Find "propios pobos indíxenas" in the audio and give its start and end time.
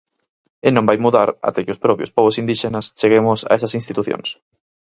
1.85-2.85